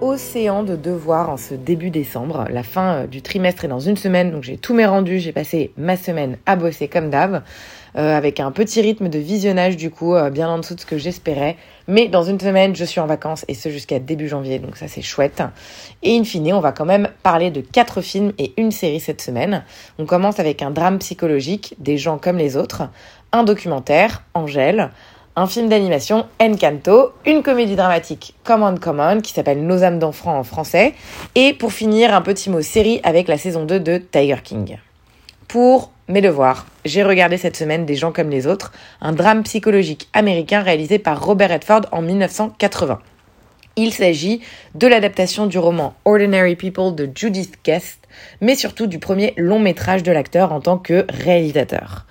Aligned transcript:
Océan 0.00 0.62
de 0.62 0.76
devoirs 0.76 1.28
en 1.28 1.36
ce 1.36 1.52
début 1.52 1.90
décembre. 1.90 2.46
La 2.50 2.62
fin 2.62 2.94
euh, 2.94 3.06
du 3.06 3.20
trimestre 3.20 3.66
est 3.66 3.68
dans 3.68 3.80
une 3.80 3.98
semaine, 3.98 4.30
donc 4.30 4.42
j'ai 4.42 4.56
tous 4.56 4.72
mes 4.72 4.86
rendus. 4.86 5.18
J'ai 5.18 5.32
passé 5.32 5.72
ma 5.76 5.96
semaine 5.98 6.38
à 6.46 6.56
bosser 6.56 6.88
comme 6.88 7.10
d'hab, 7.10 7.42
euh, 7.96 8.16
avec 8.16 8.40
un 8.40 8.50
petit 8.50 8.80
rythme 8.80 9.10
de 9.10 9.18
visionnage 9.18 9.76
du 9.76 9.90
coup, 9.90 10.14
euh, 10.14 10.30
bien 10.30 10.48
en 10.48 10.58
dessous 10.58 10.74
de 10.74 10.80
ce 10.80 10.86
que 10.86 10.96
j'espérais. 10.96 11.58
Mais 11.86 12.08
dans 12.08 12.22
une 12.22 12.40
semaine, 12.40 12.74
je 12.74 12.84
suis 12.84 13.00
en 13.00 13.06
vacances 13.06 13.44
et 13.48 13.54
ce 13.54 13.68
jusqu'à 13.68 13.98
début 13.98 14.26
janvier, 14.26 14.58
donc 14.58 14.78
ça 14.78 14.88
c'est 14.88 15.02
chouette. 15.02 15.42
Et 16.02 16.16
in 16.16 16.24
fine, 16.24 16.54
on 16.54 16.60
va 16.60 16.72
quand 16.72 16.86
même 16.86 17.08
parler 17.22 17.50
de 17.50 17.60
quatre 17.60 18.00
films 18.00 18.32
et 18.38 18.54
une 18.56 18.70
série 18.70 19.00
cette 19.00 19.20
semaine. 19.20 19.64
On 19.98 20.06
commence 20.06 20.40
avec 20.40 20.62
un 20.62 20.70
drame 20.70 20.98
psychologique, 20.98 21.74
Des 21.78 21.98
gens 21.98 22.16
comme 22.16 22.38
les 22.38 22.56
autres, 22.56 22.88
un 23.32 23.44
documentaire, 23.44 24.22
Angèle, 24.32 24.90
un 25.36 25.46
film 25.46 25.68
d'animation, 25.68 26.26
Encanto, 26.40 27.12
une 27.24 27.42
comédie 27.42 27.76
dramatique, 27.76 28.34
Common 28.44 28.76
Common, 28.76 29.20
qui 29.20 29.32
s'appelle 29.32 29.64
Nos 29.64 29.84
âmes 29.84 29.98
d'enfants 29.98 30.38
en 30.38 30.44
français, 30.44 30.94
et 31.34 31.54
pour 31.54 31.72
finir, 31.72 32.14
un 32.14 32.20
petit 32.20 32.50
mot 32.50 32.62
série 32.62 33.00
avec 33.04 33.28
la 33.28 33.38
saison 33.38 33.64
2 33.64 33.80
de 33.80 33.98
Tiger 33.98 34.38
King. 34.42 34.78
Pour 35.46 35.92
mes 36.08 36.20
devoirs, 36.20 36.66
j'ai 36.84 37.02
regardé 37.02 37.36
cette 37.36 37.56
semaine 37.56 37.86
Des 37.86 37.94
gens 37.94 38.12
comme 38.12 38.30
les 38.30 38.46
autres, 38.46 38.72
un 39.00 39.12
drame 39.12 39.44
psychologique 39.44 40.08
américain 40.12 40.62
réalisé 40.62 40.98
par 40.98 41.24
Robert 41.24 41.50
Redford 41.50 41.82
en 41.92 42.02
1980. 42.02 42.98
Il 43.76 43.92
s'agit 43.92 44.40
de 44.74 44.86
l'adaptation 44.88 45.46
du 45.46 45.58
roman 45.58 45.94
Ordinary 46.04 46.56
People 46.56 46.94
de 46.94 47.08
Judith 47.14 47.54
Guest, 47.64 48.00
mais 48.40 48.56
surtout 48.56 48.88
du 48.88 48.98
premier 48.98 49.32
long 49.36 49.60
métrage 49.60 50.02
de 50.02 50.10
l'acteur 50.12 50.52
en 50.52 50.60
tant 50.60 50.76
que 50.76 51.06
réalisateur. 51.08 52.04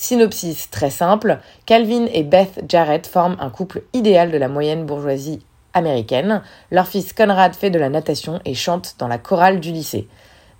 Synopsis 0.00 0.70
très 0.70 0.88
simple, 0.88 1.40
Calvin 1.66 2.06
et 2.14 2.22
Beth 2.22 2.64
Jarrett 2.66 3.06
forment 3.06 3.36
un 3.38 3.50
couple 3.50 3.82
idéal 3.92 4.30
de 4.30 4.38
la 4.38 4.48
moyenne 4.48 4.86
bourgeoisie 4.86 5.40
américaine. 5.74 6.40
Leur 6.70 6.86
fils 6.86 7.12
Conrad 7.12 7.54
fait 7.54 7.68
de 7.68 7.78
la 7.78 7.90
natation 7.90 8.40
et 8.46 8.54
chante 8.54 8.94
dans 8.98 9.08
la 9.08 9.18
chorale 9.18 9.60
du 9.60 9.72
lycée. 9.72 10.08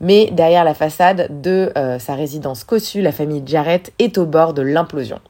Mais 0.02 0.26
derrière 0.30 0.62
la 0.62 0.74
façade 0.74 1.40
de 1.40 1.72
euh, 1.78 1.98
sa 1.98 2.16
résidence 2.16 2.64
cossue, 2.64 3.00
la 3.00 3.12
famille 3.12 3.42
Jarrett 3.46 3.94
est 3.98 4.18
au 4.18 4.26
bord 4.26 4.52
de 4.52 4.60
l'implosion. 4.60 5.20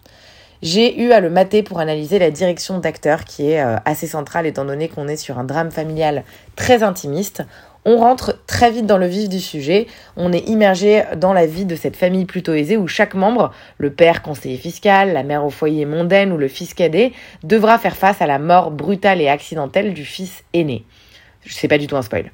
J'ai 0.61 1.01
eu 1.01 1.13
à 1.13 1.21
le 1.21 1.31
mater 1.31 1.63
pour 1.63 1.79
analyser 1.79 2.19
la 2.19 2.33
direction 2.33 2.81
d'acteur 2.81 3.25
qui 3.25 3.53
est 3.53 3.63
euh, 3.63 3.77
assez 3.85 4.09
centrale 4.09 4.45
étant 4.45 4.65
donné 4.65 4.89
qu'on 4.89 5.07
est 5.07 5.17
sur 5.17 5.39
un 5.39 5.45
drame 5.45 5.71
familial 5.71 6.25
très 6.57 6.83
intimiste. 6.83 7.45
On 7.93 7.97
rentre 7.97 8.39
très 8.47 8.71
vite 8.71 8.87
dans 8.87 8.99
le 8.99 9.09
vif 9.09 9.29
du 9.29 9.41
sujet, 9.41 9.89
on 10.17 10.33
est 10.33 10.49
immergé 10.49 11.03
dans 11.17 11.33
la 11.33 11.45
vie 11.45 11.65
de 11.65 11.75
cette 11.75 11.97
famille 11.97 12.25
plutôt 12.25 12.55
aisée 12.55 12.77
où 12.77 12.87
chaque 12.87 13.15
membre, 13.15 13.53
le 13.79 13.91
père 13.91 14.23
conseiller 14.23 14.59
fiscal, 14.59 15.13
la 15.13 15.25
mère 15.25 15.45
au 15.45 15.51
foyer 15.51 15.87
mondaine 15.87 16.31
ou 16.31 16.37
le 16.37 16.47
fils 16.47 16.73
cadet, 16.73 17.11
devra 17.43 17.79
faire 17.79 17.97
face 17.97 18.23
à 18.23 18.29
la 18.29 18.39
mort 18.39 18.71
brutale 18.71 19.21
et 19.21 19.27
accidentelle 19.27 19.93
du 19.93 20.05
fils 20.05 20.45
aîné. 20.53 20.85
Sais 21.45 21.67
pas 21.67 21.79
du 21.79 21.89
tout 21.89 21.97
un 21.97 22.03
spoil. 22.03 22.31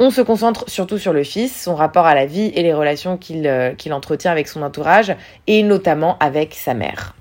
On 0.00 0.10
se 0.10 0.22
concentre 0.22 0.68
surtout 0.68 0.98
sur 0.98 1.12
le 1.12 1.22
fils, 1.22 1.54
son 1.54 1.76
rapport 1.76 2.06
à 2.06 2.16
la 2.16 2.26
vie 2.26 2.50
et 2.56 2.64
les 2.64 2.74
relations 2.74 3.16
qu'il 3.16 3.46
euh, 3.46 3.74
qu'il 3.74 3.92
entretient 3.92 4.32
avec 4.32 4.48
son 4.48 4.62
entourage 4.62 5.14
et 5.46 5.62
notamment 5.62 6.16
avec 6.18 6.52
sa 6.54 6.74
mère. 6.74 7.14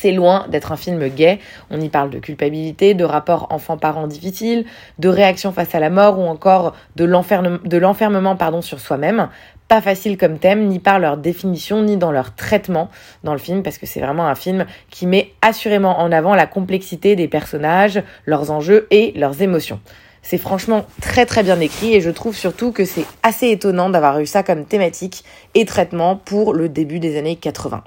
C'est 0.00 0.12
loin 0.12 0.46
d'être 0.48 0.72
un 0.72 0.76
film 0.76 1.08
gay. 1.08 1.38
On 1.70 1.80
y 1.80 1.88
parle 1.88 2.10
de 2.10 2.18
culpabilité, 2.18 2.94
de 2.94 3.04
rapports 3.04 3.46
enfants-parents 3.50 4.06
difficiles, 4.06 4.66
de 4.98 5.08
réaction 5.08 5.52
face 5.52 5.74
à 5.74 5.80
la 5.80 5.90
mort 5.90 6.18
ou 6.18 6.24
encore 6.24 6.74
de 6.96 7.04
l'enferme- 7.04 7.60
de 7.66 7.78
l'enfermement 7.78 8.36
sur 8.60 8.78
soi-même. 8.78 9.28
Pas 9.68 9.80
facile 9.80 10.16
comme 10.18 10.38
thème, 10.38 10.66
ni 10.66 10.78
par 10.78 10.98
leur 10.98 11.16
définition, 11.16 11.82
ni 11.82 11.96
dans 11.96 12.12
leur 12.12 12.34
traitement 12.34 12.90
dans 13.24 13.32
le 13.32 13.38
film, 13.38 13.62
parce 13.62 13.78
que 13.78 13.86
c'est 13.86 14.00
vraiment 14.00 14.26
un 14.26 14.34
film 14.34 14.66
qui 14.90 15.06
met 15.06 15.32
assurément 15.42 15.98
en 16.00 16.12
avant 16.12 16.34
la 16.34 16.46
complexité 16.46 17.16
des 17.16 17.26
personnages, 17.26 18.02
leurs 18.26 18.50
enjeux 18.50 18.86
et 18.90 19.12
leurs 19.16 19.40
émotions. 19.42 19.80
C'est 20.22 20.38
franchement 20.38 20.84
très 21.00 21.24
très 21.24 21.42
bien 21.42 21.58
écrit 21.60 21.94
et 21.94 22.00
je 22.00 22.10
trouve 22.10 22.36
surtout 22.36 22.70
que 22.70 22.84
c'est 22.84 23.06
assez 23.22 23.48
étonnant 23.50 23.90
d'avoir 23.90 24.20
eu 24.20 24.26
ça 24.26 24.42
comme 24.42 24.64
thématique 24.64 25.24
et 25.54 25.64
traitement 25.64 26.16
pour 26.16 26.52
le 26.52 26.68
début 26.68 26.98
des 26.98 27.16
années 27.16 27.36
80. 27.36 27.82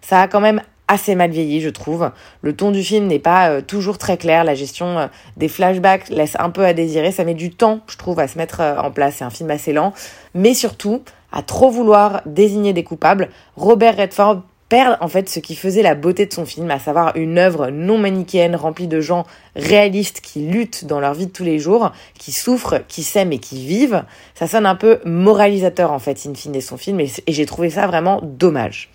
Ça 0.00 0.22
a 0.22 0.28
quand 0.28 0.40
même 0.40 0.62
assez 0.90 1.14
mal 1.14 1.30
vieilli, 1.30 1.60
je 1.60 1.70
trouve. 1.70 2.10
Le 2.42 2.54
ton 2.54 2.72
du 2.72 2.82
film 2.82 3.06
n'est 3.06 3.20
pas 3.20 3.48
euh, 3.48 3.60
toujours 3.62 3.96
très 3.96 4.16
clair. 4.16 4.42
La 4.42 4.54
gestion 4.54 4.98
euh, 4.98 5.06
des 5.36 5.46
flashbacks 5.46 6.08
laisse 6.10 6.36
un 6.38 6.50
peu 6.50 6.64
à 6.64 6.72
désirer. 6.72 7.12
Ça 7.12 7.24
met 7.24 7.34
du 7.34 7.50
temps, 7.50 7.80
je 7.86 7.96
trouve, 7.96 8.18
à 8.18 8.26
se 8.26 8.36
mettre 8.36 8.60
euh, 8.60 8.76
en 8.76 8.90
place. 8.90 9.16
C'est 9.18 9.24
un 9.24 9.30
film 9.30 9.50
assez 9.52 9.72
lent. 9.72 9.94
Mais 10.34 10.52
surtout, 10.52 11.02
à 11.30 11.42
trop 11.42 11.70
vouloir 11.70 12.22
désigner 12.26 12.72
des 12.72 12.82
coupables, 12.82 13.28
Robert 13.56 13.96
Redford 13.96 14.42
perd 14.68 14.98
en 15.00 15.06
fait 15.06 15.28
ce 15.28 15.38
qui 15.38 15.54
faisait 15.54 15.82
la 15.82 15.94
beauté 15.94 16.26
de 16.26 16.32
son 16.32 16.44
film, 16.44 16.68
à 16.72 16.80
savoir 16.80 17.16
une 17.16 17.38
œuvre 17.38 17.68
non 17.70 17.98
manichéenne 17.98 18.56
remplie 18.56 18.88
de 18.88 19.00
gens 19.00 19.26
réalistes 19.54 20.20
qui 20.20 20.40
luttent 20.40 20.86
dans 20.86 20.98
leur 20.98 21.14
vie 21.14 21.26
de 21.26 21.32
tous 21.32 21.44
les 21.44 21.60
jours, 21.60 21.92
qui 22.18 22.32
souffrent, 22.32 22.80
qui 22.88 23.04
s'aiment 23.04 23.32
et 23.32 23.38
qui 23.38 23.64
vivent. 23.64 24.02
Ça 24.34 24.48
sonne 24.48 24.66
un 24.66 24.76
peu 24.76 24.98
moralisateur 25.04 25.92
en 25.92 25.98
fait, 26.00 26.24
in 26.26 26.34
fine, 26.34 26.60
son 26.60 26.76
film, 26.76 26.98
et, 27.00 27.10
et 27.26 27.32
j'ai 27.32 27.46
trouvé 27.46 27.70
ça 27.70 27.86
vraiment 27.86 28.20
dommage. 28.22 28.90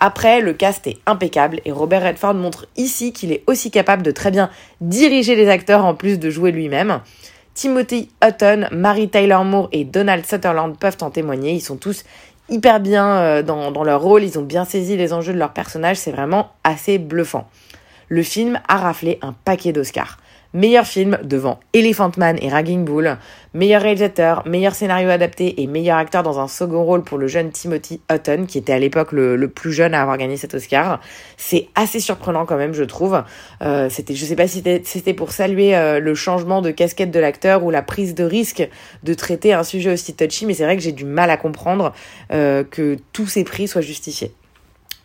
Après, 0.00 0.40
le 0.40 0.54
cast 0.54 0.86
est 0.86 0.98
impeccable 1.06 1.60
et 1.66 1.72
Robert 1.72 2.02
Redford 2.02 2.34
montre 2.34 2.66
ici 2.76 3.12
qu'il 3.12 3.32
est 3.32 3.44
aussi 3.46 3.70
capable 3.70 4.02
de 4.02 4.10
très 4.10 4.30
bien 4.30 4.50
diriger 4.80 5.36
les 5.36 5.48
acteurs 5.48 5.84
en 5.84 5.94
plus 5.94 6.18
de 6.18 6.30
jouer 6.30 6.52
lui-même. 6.52 7.00
Timothy 7.52 8.08
Hutton, 8.24 8.66
Mary 8.72 9.10
Tyler 9.10 9.40
Moore 9.44 9.68
et 9.72 9.84
Donald 9.84 10.24
Sutherland 10.24 10.78
peuvent 10.78 10.96
en 11.02 11.10
témoigner. 11.10 11.52
Ils 11.52 11.60
sont 11.60 11.76
tous 11.76 12.04
hyper 12.48 12.80
bien 12.80 13.06
euh, 13.06 13.42
dans, 13.42 13.70
dans 13.70 13.84
leur 13.84 14.00
rôle, 14.00 14.24
ils 14.24 14.38
ont 14.38 14.42
bien 14.42 14.64
saisi 14.64 14.96
les 14.96 15.12
enjeux 15.12 15.34
de 15.34 15.38
leur 15.38 15.52
personnage, 15.52 15.96
c'est 15.96 16.10
vraiment 16.10 16.50
assez 16.64 16.98
bluffant. 16.98 17.48
Le 18.08 18.22
film 18.22 18.60
a 18.68 18.78
raflé 18.78 19.18
un 19.22 19.34
paquet 19.44 19.72
d'Oscars. 19.72 20.18
Meilleur 20.52 20.84
film 20.84 21.16
devant 21.22 21.60
Elephant 21.74 22.10
Man 22.16 22.36
et 22.42 22.48
Ragging 22.48 22.84
Bull, 22.84 23.16
meilleur 23.54 23.82
réalisateur, 23.82 24.42
meilleur 24.48 24.74
scénario 24.74 25.08
adapté 25.08 25.62
et 25.62 25.68
meilleur 25.68 25.96
acteur 25.96 26.24
dans 26.24 26.40
un 26.40 26.48
second 26.48 26.82
rôle 26.82 27.04
pour 27.04 27.18
le 27.18 27.28
jeune 27.28 27.52
Timothy 27.52 28.00
Hutton, 28.10 28.46
qui 28.48 28.58
était 28.58 28.72
à 28.72 28.80
l'époque 28.80 29.12
le, 29.12 29.36
le, 29.36 29.48
plus 29.48 29.72
jeune 29.72 29.94
à 29.94 30.02
avoir 30.02 30.18
gagné 30.18 30.36
cet 30.36 30.54
Oscar. 30.54 31.00
C'est 31.36 31.68
assez 31.76 32.00
surprenant 32.00 32.46
quand 32.46 32.56
même, 32.56 32.72
je 32.72 32.82
trouve. 32.82 33.22
Euh, 33.62 33.88
c'était, 33.90 34.16
je 34.16 34.24
sais 34.24 34.34
pas 34.34 34.48
si 34.48 34.64
c'était 34.82 35.14
pour 35.14 35.30
saluer 35.30 35.76
euh, 35.76 36.00
le 36.00 36.16
changement 36.16 36.62
de 36.62 36.72
casquette 36.72 37.12
de 37.12 37.20
l'acteur 37.20 37.62
ou 37.62 37.70
la 37.70 37.82
prise 37.82 38.16
de 38.16 38.24
risque 38.24 38.68
de 39.04 39.14
traiter 39.14 39.52
un 39.52 39.62
sujet 39.62 39.92
aussi 39.92 40.14
touchy, 40.14 40.46
mais 40.46 40.54
c'est 40.54 40.64
vrai 40.64 40.76
que 40.76 40.82
j'ai 40.82 40.90
du 40.90 41.04
mal 41.04 41.30
à 41.30 41.36
comprendre 41.36 41.92
euh, 42.32 42.64
que 42.64 42.96
tous 43.12 43.28
ces 43.28 43.44
prix 43.44 43.68
soient 43.68 43.82
justifiés. 43.82 44.32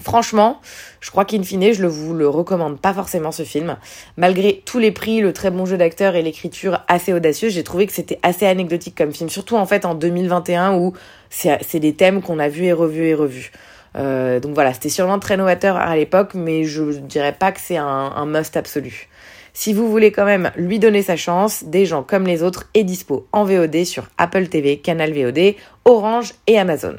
Franchement, 0.01 0.59
je 0.99 1.09
crois 1.09 1.25
qu'in 1.25 1.41
fine, 1.41 1.73
je 1.73 1.81
ne 1.81 1.87
vous 1.87 2.13
le 2.13 2.27
recommande 2.27 2.79
pas 2.79 2.93
forcément 2.93 3.31
ce 3.31 3.43
film. 3.43 3.77
Malgré 4.17 4.61
tous 4.65 4.77
les 4.77 4.91
prix, 4.91 5.21
le 5.21 5.31
très 5.31 5.51
bon 5.51 5.65
jeu 5.65 5.77
d'acteur 5.77 6.15
et 6.15 6.21
l'écriture 6.21 6.81
assez 6.87 7.13
audacieuse, 7.13 7.53
j'ai 7.53 7.63
trouvé 7.63 7.87
que 7.87 7.93
c'était 7.93 8.19
assez 8.21 8.45
anecdotique 8.45 8.95
comme 8.95 9.13
film. 9.13 9.29
Surtout 9.29 9.55
en 9.55 9.65
fait 9.65 9.85
en 9.85 9.95
2021 9.95 10.75
où 10.75 10.93
c'est 11.29 11.79
des 11.79 11.93
thèmes 11.93 12.21
qu'on 12.21 12.39
a 12.39 12.49
vus 12.49 12.65
et 12.65 12.73
revus 12.73 13.07
et 13.07 13.13
revus. 13.13 13.51
Euh, 13.95 14.41
donc 14.41 14.53
voilà, 14.53 14.73
c'était 14.73 14.89
sûrement 14.89 15.19
très 15.19 15.37
novateur 15.37 15.77
à 15.77 15.95
l'époque, 15.95 16.33
mais 16.33 16.65
je 16.65 16.83
dirais 16.83 17.33
pas 17.33 17.53
que 17.53 17.61
c'est 17.61 17.77
un, 17.77 17.85
un 17.85 18.25
must 18.25 18.57
absolu. 18.57 19.07
Si 19.53 19.71
vous 19.71 19.89
voulez 19.89 20.11
quand 20.11 20.25
même 20.25 20.51
lui 20.57 20.79
donner 20.79 21.01
sa 21.01 21.15
chance, 21.15 21.63
des 21.63 21.85
gens 21.85 22.03
comme 22.03 22.27
les 22.27 22.43
autres 22.43 22.65
est 22.73 22.83
dispo 22.83 23.25
en 23.31 23.45
VOD 23.45 23.85
sur 23.85 24.07
Apple 24.17 24.47
TV, 24.47 24.79
Canal 24.79 25.13
VOD, 25.13 25.55
Orange 25.85 26.33
et 26.47 26.59
Amazon. 26.59 26.95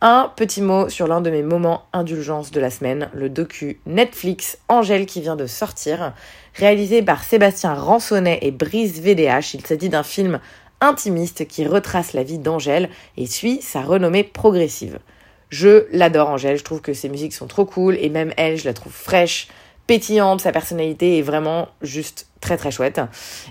Un 0.00 0.30
petit 0.36 0.62
mot 0.62 0.88
sur 0.88 1.08
l'un 1.08 1.20
de 1.20 1.28
mes 1.28 1.42
moments 1.42 1.82
indulgence 1.92 2.52
de 2.52 2.60
la 2.60 2.70
semaine, 2.70 3.10
le 3.14 3.28
docu 3.28 3.80
Netflix 3.84 4.58
Angèle 4.68 5.06
qui 5.06 5.20
vient 5.20 5.34
de 5.34 5.46
sortir, 5.46 6.12
réalisé 6.54 7.02
par 7.02 7.24
Sébastien 7.24 7.74
Ransonnet 7.74 8.38
et 8.42 8.52
Brice 8.52 9.00
VDH. 9.00 9.54
Il 9.54 9.66
s'agit 9.66 9.88
d'un 9.88 10.04
film 10.04 10.38
intimiste 10.80 11.48
qui 11.48 11.66
retrace 11.66 12.12
la 12.12 12.22
vie 12.22 12.38
d'Angèle 12.38 12.90
et 13.16 13.26
suit 13.26 13.60
sa 13.60 13.80
renommée 13.80 14.22
progressive. 14.22 15.00
Je 15.48 15.88
l'adore 15.90 16.28
Angèle, 16.28 16.58
je 16.58 16.64
trouve 16.64 16.80
que 16.80 16.94
ses 16.94 17.08
musiques 17.08 17.34
sont 17.34 17.48
trop 17.48 17.64
cool 17.64 17.96
et 17.96 18.08
même 18.08 18.32
elle, 18.36 18.56
je 18.56 18.66
la 18.66 18.74
trouve 18.74 18.92
fraîche, 18.92 19.48
pétillante, 19.88 20.42
sa 20.42 20.52
personnalité 20.52 21.18
est 21.18 21.22
vraiment 21.22 21.66
juste 21.82 22.28
très 22.40 22.56
très 22.56 22.70
chouette. 22.70 23.00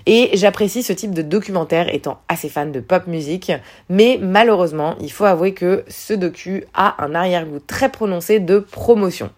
Et 0.06 0.30
j'apprécie 0.32 0.82
ce 0.82 0.94
type 0.94 1.12
de 1.12 1.20
documentaire 1.20 1.92
étant 1.94 2.20
assez 2.28 2.48
fan 2.48 2.72
de 2.72 2.80
pop 2.80 3.06
musique, 3.06 3.52
mais 3.90 4.18
malheureusement, 4.22 4.94
il 5.00 5.12
faut 5.12 5.26
avouer 5.26 5.52
que 5.52 5.84
ce 5.88 6.14
docu 6.14 6.64
a 6.72 7.04
un 7.04 7.14
arrière-goût 7.14 7.58
très 7.58 7.90
prononcé 7.90 8.40
de 8.40 8.60
promotion. 8.60 9.30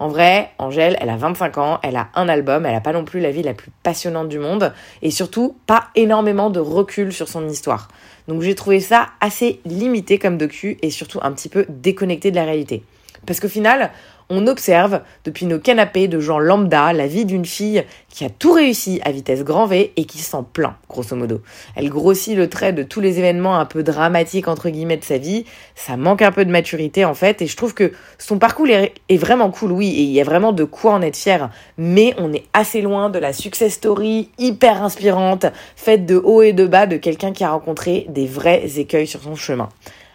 En 0.00 0.08
vrai, 0.08 0.50
Angèle, 0.58 0.96
elle 1.00 1.10
a 1.10 1.16
25 1.16 1.58
ans, 1.58 1.78
elle 1.82 1.96
a 1.96 2.08
un 2.14 2.28
album, 2.28 2.66
elle 2.66 2.74
a 2.74 2.80
pas 2.80 2.92
non 2.92 3.04
plus 3.04 3.20
la 3.20 3.30
vie 3.30 3.42
la 3.42 3.54
plus 3.54 3.70
passionnante 3.82 4.28
du 4.28 4.38
monde 4.38 4.72
et 5.02 5.10
surtout 5.10 5.56
pas 5.66 5.88
énormément 5.94 6.50
de 6.50 6.58
recul 6.58 7.12
sur 7.12 7.28
son 7.28 7.48
histoire. 7.48 7.88
Donc 8.26 8.42
j'ai 8.42 8.54
trouvé 8.54 8.80
ça 8.80 9.08
assez 9.20 9.60
limité 9.66 10.18
comme 10.18 10.36
docu 10.36 10.78
et 10.82 10.90
surtout 10.90 11.20
un 11.22 11.32
petit 11.32 11.50
peu 11.50 11.64
déconnecté 11.68 12.30
de 12.30 12.36
la 12.36 12.44
réalité. 12.44 12.82
Parce 13.26 13.40
qu'au 13.40 13.48
final, 13.48 13.90
on 14.30 14.46
observe 14.46 15.00
depuis 15.24 15.44
nos 15.44 15.58
canapés 15.58 16.08
de 16.08 16.20
gens 16.20 16.38
lambda 16.38 16.92
la 16.92 17.08
vie 17.08 17.24
d'une 17.24 17.44
fille 17.44 17.84
qui 18.08 18.24
a 18.24 18.30
tout 18.30 18.52
réussi 18.52 19.00
à 19.04 19.10
vitesse 19.10 19.44
grand 19.44 19.66
V 19.66 19.92
et 19.96 20.04
qui 20.04 20.18
s'en 20.18 20.44
plaint, 20.44 20.74
grosso 20.88 21.16
modo. 21.16 21.42
Elle 21.74 21.90
grossit 21.90 22.36
le 22.36 22.48
trait 22.48 22.72
de 22.72 22.84
tous 22.84 23.00
les 23.00 23.18
événements 23.18 23.58
un 23.58 23.66
peu 23.66 23.82
dramatiques 23.82 24.48
entre 24.48 24.70
guillemets 24.70 24.96
de 24.96 25.04
sa 25.04 25.18
vie. 25.18 25.44
Ça 25.74 25.96
manque 25.96 26.22
un 26.22 26.32
peu 26.32 26.44
de 26.44 26.50
maturité 26.50 27.04
en 27.04 27.14
fait 27.14 27.42
et 27.42 27.46
je 27.46 27.56
trouve 27.56 27.74
que 27.74 27.92
son 28.18 28.38
parcours 28.38 28.68
est, 28.68 29.16
vraiment 29.16 29.50
cool, 29.50 29.72
oui, 29.72 29.88
et 29.88 30.02
il 30.02 30.10
y 30.10 30.20
a 30.20 30.24
vraiment 30.24 30.52
de 30.52 30.64
quoi 30.64 30.92
en 30.92 31.02
être 31.02 31.16
fier. 31.16 31.50
Mais 31.76 32.14
on 32.18 32.32
est 32.32 32.44
assez 32.52 32.82
loin 32.82 33.10
de 33.10 33.18
la 33.18 33.32
success 33.32 33.74
story 33.74 34.30
hyper 34.38 34.82
inspirante, 34.82 35.46
faite 35.74 36.06
de 36.06 36.16
haut 36.16 36.42
et 36.42 36.52
de 36.52 36.66
bas 36.66 36.86
de 36.86 36.96
quelqu'un 36.96 37.32
qui 37.32 37.42
a 37.42 37.50
rencontré 37.50 38.06
des 38.08 38.26
vrais 38.26 38.78
écueils 38.78 39.06
sur 39.06 39.22
son 39.22 39.34
chemin. 39.34 39.68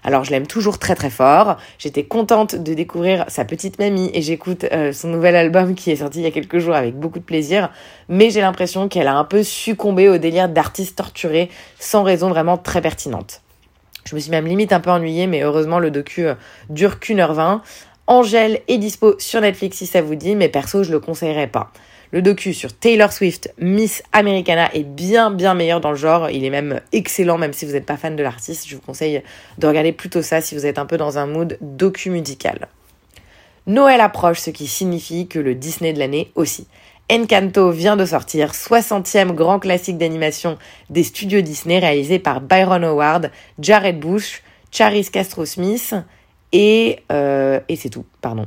Alors 0.05 0.23
je 0.23 0.29
l'aime 0.29 0.45
toujours 0.45 0.77
très 0.77 0.93
très 0.93 1.09
fort. 1.09 1.57
J'étais 1.79 2.03
contente 2.03 2.55
de 2.55 2.75
découvrir 2.75 3.25
sa 3.27 3.43
petite 3.43 3.79
mamie 3.79 4.11
et 4.13 4.21
j'écoute 4.21 4.63
euh, 4.71 4.93
son 4.93 5.07
nouvel 5.07 5.35
album 5.35 5.73
qui 5.73 5.89
est 5.89 5.95
sorti 5.95 6.19
il 6.19 6.23
y 6.23 6.27
a 6.27 6.31
quelques 6.31 6.59
jours 6.59 6.75
avec 6.75 6.95
beaucoup 6.95 7.17
de 7.17 7.23
plaisir. 7.23 7.71
Mais 8.07 8.29
j'ai 8.29 8.41
l'impression 8.41 8.87
qu'elle 8.87 9.07
a 9.07 9.17
un 9.17 9.23
peu 9.23 9.41
succombé 9.41 10.07
au 10.07 10.19
délire 10.19 10.47
d'artiste 10.47 10.95
torturé 10.95 11.49
sans 11.79 12.03
raison 12.03 12.29
vraiment 12.29 12.55
très 12.55 12.81
pertinente. 12.81 13.41
Je 14.05 14.13
me 14.13 14.19
suis 14.19 14.29
même 14.29 14.45
limite 14.45 14.73
un 14.73 14.79
peu 14.79 14.91
ennuyée, 14.91 15.25
mais 15.25 15.41
heureusement 15.41 15.79
le 15.79 15.89
docu 15.89 16.27
euh, 16.27 16.35
dure 16.69 16.99
qu'une 16.99 17.19
heure 17.19 17.33
vingt. 17.33 17.63
Angèle 18.05 18.61
est 18.67 18.77
dispo 18.77 19.15
sur 19.17 19.41
Netflix 19.41 19.77
si 19.77 19.87
ça 19.87 20.03
vous 20.03 20.13
dit, 20.13 20.35
mais 20.35 20.49
perso 20.49 20.83
je 20.83 20.91
le 20.91 20.99
conseillerais 20.99 21.47
pas. 21.47 21.71
Le 22.15 22.21
docu 22.21 22.53
sur 22.53 22.71
Taylor 22.71 23.11
Swift, 23.11 23.53
Miss 23.59 24.01
Americana, 24.13 24.73
est 24.73 24.85
bien 24.85 25.31
bien 25.31 25.53
meilleur 25.53 25.81
dans 25.81 25.89
le 25.89 25.97
genre. 25.97 26.29
Il 26.29 26.45
est 26.45 26.49
même 26.49 26.79
excellent, 26.93 27.37
même 27.37 27.51
si 27.51 27.65
vous 27.65 27.73
n'êtes 27.73 27.85
pas 27.85 27.97
fan 27.97 28.15
de 28.15 28.23
l'artiste. 28.23 28.69
Je 28.69 28.77
vous 28.77 28.81
conseille 28.81 29.21
de 29.57 29.67
regarder 29.67 29.91
plutôt 29.91 30.21
ça 30.21 30.39
si 30.39 30.55
vous 30.55 30.65
êtes 30.65 30.79
un 30.79 30.85
peu 30.85 30.95
dans 30.95 31.17
un 31.17 31.25
mood 31.25 31.57
docu 31.59 32.09
musical. 32.09 32.69
Noël 33.67 33.99
approche, 33.99 34.39
ce 34.39 34.49
qui 34.49 34.65
signifie 34.65 35.27
que 35.27 35.39
le 35.39 35.55
Disney 35.55 35.91
de 35.91 35.99
l'année 35.99 36.31
aussi. 36.35 36.67
Encanto 37.11 37.69
vient 37.71 37.97
de 37.97 38.05
sortir, 38.05 38.53
60e 38.53 39.33
grand 39.33 39.59
classique 39.59 39.97
d'animation 39.97 40.57
des 40.89 41.03
studios 41.03 41.41
Disney 41.41 41.79
réalisé 41.79 42.17
par 42.19 42.39
Byron 42.39 42.85
Howard, 42.85 43.29
Jared 43.59 43.99
Bush, 43.99 44.41
Charis 44.71 45.09
Castro-Smith 45.11 45.93
et, 46.53 46.99
euh, 47.11 47.59
et 47.67 47.75
c'est 47.75 47.89
tout, 47.89 48.05
pardon. 48.21 48.45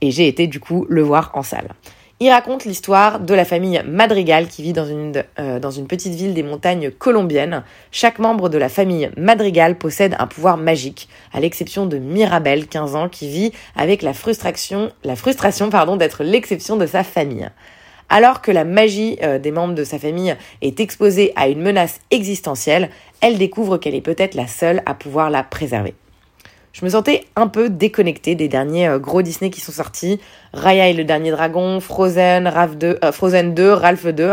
Et 0.00 0.12
j'ai 0.12 0.28
été 0.28 0.46
du 0.46 0.60
coup 0.60 0.86
le 0.88 1.02
voir 1.02 1.32
en 1.34 1.42
salle. 1.42 1.74
Il 2.20 2.30
raconte 2.30 2.64
l'histoire 2.64 3.20
de 3.20 3.32
la 3.32 3.44
famille 3.44 3.80
Madrigal 3.86 4.48
qui 4.48 4.64
vit 4.64 4.72
dans 4.72 4.86
une, 4.86 5.22
euh, 5.38 5.60
dans 5.60 5.70
une 5.70 5.86
petite 5.86 6.14
ville 6.14 6.34
des 6.34 6.42
montagnes 6.42 6.90
colombiennes. 6.90 7.62
Chaque 7.92 8.18
membre 8.18 8.48
de 8.48 8.58
la 8.58 8.68
famille 8.68 9.08
Madrigal 9.16 9.78
possède 9.78 10.16
un 10.18 10.26
pouvoir 10.26 10.56
magique, 10.56 11.08
à 11.32 11.38
l'exception 11.38 11.86
de 11.86 11.98
Mirabel, 11.98 12.66
15 12.66 12.96
ans, 12.96 13.08
qui 13.08 13.28
vit 13.28 13.52
avec 13.76 14.02
la 14.02 14.14
frustration, 14.14 14.90
la 15.04 15.14
frustration 15.14 15.70
pardon, 15.70 15.94
d'être 15.94 16.24
l'exception 16.24 16.76
de 16.76 16.86
sa 16.86 17.04
famille. 17.04 17.48
Alors 18.08 18.42
que 18.42 18.50
la 18.50 18.64
magie 18.64 19.16
euh, 19.22 19.38
des 19.38 19.52
membres 19.52 19.74
de 19.74 19.84
sa 19.84 20.00
famille 20.00 20.34
est 20.60 20.80
exposée 20.80 21.32
à 21.36 21.46
une 21.46 21.62
menace 21.62 22.00
existentielle, 22.10 22.90
elle 23.20 23.38
découvre 23.38 23.76
qu'elle 23.76 23.94
est 23.94 24.00
peut-être 24.00 24.34
la 24.34 24.48
seule 24.48 24.82
à 24.86 24.94
pouvoir 24.94 25.30
la 25.30 25.44
préserver 25.44 25.94
je 26.78 26.84
me 26.84 26.90
sentais 26.90 27.24
un 27.34 27.48
peu 27.48 27.70
déconnectée 27.70 28.36
des 28.36 28.46
derniers 28.46 28.86
euh, 28.86 28.98
gros 29.00 29.20
Disney 29.20 29.50
qui 29.50 29.60
sont 29.60 29.72
sortis. 29.72 30.20
Raya 30.52 30.88
et 30.88 30.92
le 30.92 31.02
dernier 31.02 31.32
dragon, 31.32 31.80
Frozen, 31.80 32.46
Ralph 32.46 32.76
2, 32.76 32.98
euh, 33.02 33.10
Frozen 33.10 33.52
2, 33.52 33.72
Ralph 33.72 34.06
2. 34.06 34.32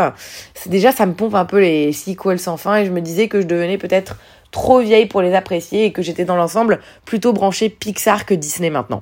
C'est 0.53 0.69
déjà 0.69 0.91
ça 0.91 1.07
me 1.07 1.13
pompe 1.13 1.33
un 1.33 1.45
peu 1.45 1.59
les 1.59 1.91
sequels 1.91 2.37
sans 2.37 2.57
fin 2.57 2.77
et 2.77 2.85
je 2.85 2.91
me 2.91 3.01
disais 3.01 3.29
que 3.29 3.41
je 3.41 3.47
devenais 3.47 3.79
peut-être 3.79 4.17
trop 4.51 4.79
vieille 4.79 5.07
pour 5.07 5.23
les 5.23 5.33
apprécier 5.33 5.85
et 5.85 5.91
que 5.91 6.03
j'étais 6.03 6.23
dans 6.23 6.35
l'ensemble 6.35 6.81
plutôt 7.03 7.33
branchée 7.33 7.69
Pixar 7.69 8.27
que 8.27 8.35
Disney 8.35 8.69
maintenant. 8.69 9.01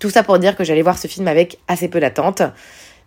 Tout 0.00 0.08
ça 0.08 0.22
pour 0.22 0.38
dire 0.38 0.56
que 0.56 0.64
j'allais 0.64 0.82
voir 0.82 0.96
ce 0.96 1.08
film 1.08 1.28
avec 1.28 1.58
assez 1.68 1.88
peu 1.88 2.00
d'attente. 2.00 2.42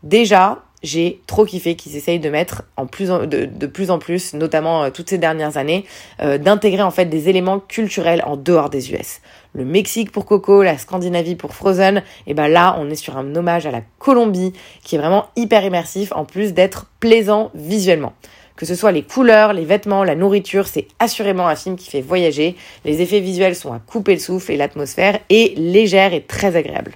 Déjà, 0.04 0.60
j'ai 0.84 1.22
trop 1.26 1.46
kiffé 1.46 1.76
qu'ils 1.76 1.96
essayent 1.96 2.20
de 2.20 2.30
mettre 2.30 2.62
de, 2.78 3.66
plus 3.66 3.90
en 3.90 3.98
plus, 3.98 4.36
notamment 4.36 4.84
euh, 4.84 4.90
toutes 4.92 5.10
ces 5.10 5.18
dernières 5.18 5.58
années, 5.58 5.86
d'intégrer 6.20 6.84
en 6.84 6.92
fait 6.92 7.06
des 7.06 7.30
éléments 7.30 7.60
culturels 7.60 8.22
en 8.28 8.38
dehors 8.38 8.70
des 8.70 8.92
US. 8.94 9.22
Le 9.56 9.64
Mexique 9.64 10.12
pour 10.12 10.26
Coco, 10.26 10.64
la 10.64 10.78
Scandinavie 10.78 11.36
pour 11.36 11.56
Frozen, 11.56 12.04
et 12.28 12.34
ben 12.34 12.50
là 12.50 12.76
on 12.78 12.90
est 12.90 12.96
sur 12.96 13.16
un 13.16 13.36
hommage 13.38 13.66
à 13.66 13.72
la 13.72 13.80
Colombie 14.00 14.52
qui 14.84 14.96
est 14.96 15.00
vraiment 15.00 15.28
hyper 15.38 15.64
immersif 15.64 16.12
en 16.14 16.26
plus 16.26 16.54
d'être 16.54 16.88
plaisant 17.00 17.52
visuellement. 17.56 18.12
Que 18.58 18.66
ce 18.66 18.76
soit 18.76 18.92
les 18.92 19.04
couleurs, 19.04 19.54
les 19.54 19.64
vêtements, 19.64 20.04
la 20.04 20.16
nourriture, 20.16 20.68
c'est 20.68 20.90
assurément 21.00 21.48
un 21.48 21.56
film 21.56 21.78
qui 21.78 21.90
fait 21.90 22.02
voyager. 22.02 22.58
Les 22.84 23.02
effets 23.02 23.22
visuels 23.22 23.56
sont 23.56 23.72
à 23.72 23.80
couper 23.80 24.16
le 24.16 24.20
souffle 24.20 24.52
et 24.52 24.58
l'atmosphère 24.58 25.20
est 25.30 25.58
légère 25.58 26.14
et 26.14 26.24
très 26.24 26.58
agréable. 26.58 26.92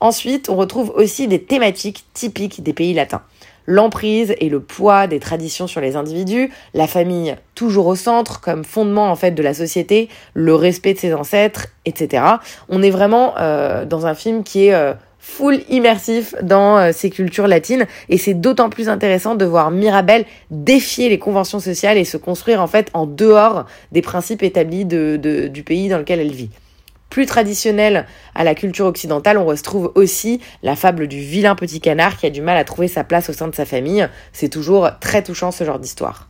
Ensuite, 0.00 0.48
on 0.48 0.56
retrouve 0.56 0.90
aussi 0.96 1.28
des 1.28 1.44
thématiques 1.44 2.06
typiques 2.12 2.64
des 2.64 2.72
pays 2.72 2.94
latins. 2.94 3.22
L'emprise 3.66 4.34
et 4.40 4.48
le 4.48 4.60
poids 4.60 5.06
des 5.06 5.18
traditions 5.18 5.66
sur 5.66 5.80
les 5.80 5.96
individus, 5.96 6.50
la 6.74 6.86
famille 6.86 7.36
toujours 7.54 7.86
au 7.86 7.96
centre 7.96 8.40
comme 8.40 8.64
fondement 8.64 9.10
en 9.10 9.16
fait 9.16 9.30
de 9.30 9.42
la 9.42 9.54
société, 9.54 10.08
le 10.34 10.54
respect 10.54 10.94
de 10.94 10.98
ses 10.98 11.14
ancêtres, 11.14 11.68
etc. 11.86 12.24
On 12.68 12.82
est 12.82 12.90
vraiment 12.90 13.34
euh, 13.38 13.86
dans 13.86 14.06
un 14.06 14.14
film 14.14 14.42
qui 14.42 14.66
est 14.66 14.74
euh, 14.74 14.92
full 15.18 15.60
immersif 15.70 16.34
dans 16.42 16.76
euh, 16.76 16.90
ces 16.92 17.08
cultures 17.08 17.46
latines 17.46 17.86
et 18.10 18.18
c'est 18.18 18.34
d'autant 18.34 18.68
plus 18.68 18.90
intéressant 18.90 19.34
de 19.34 19.46
voir 19.46 19.70
Mirabel 19.70 20.26
défier 20.50 21.08
les 21.08 21.18
conventions 21.18 21.60
sociales 21.60 21.96
et 21.96 22.04
se 22.04 22.18
construire 22.18 22.60
en 22.60 22.66
fait 22.66 22.90
en 22.92 23.06
dehors 23.06 23.64
des 23.92 24.02
principes 24.02 24.42
établis 24.42 24.84
du 24.84 25.62
pays 25.64 25.88
dans 25.88 25.98
lequel 25.98 26.20
elle 26.20 26.32
vit 26.32 26.50
plus 27.14 27.26
traditionnelle 27.26 28.06
à 28.34 28.42
la 28.42 28.56
culture 28.56 28.86
occidentale, 28.86 29.38
on 29.38 29.44
retrouve 29.44 29.92
aussi 29.94 30.40
la 30.64 30.74
fable 30.74 31.06
du 31.06 31.20
vilain 31.20 31.54
petit 31.54 31.80
canard 31.80 32.16
qui 32.16 32.26
a 32.26 32.30
du 32.30 32.42
mal 32.42 32.56
à 32.56 32.64
trouver 32.64 32.88
sa 32.88 33.04
place 33.04 33.30
au 33.30 33.32
sein 33.32 33.46
de 33.46 33.54
sa 33.54 33.64
famille. 33.64 34.08
C'est 34.32 34.48
toujours 34.48 34.90
très 34.98 35.22
touchant 35.22 35.52
ce 35.52 35.62
genre 35.62 35.78
d'histoire. 35.78 36.28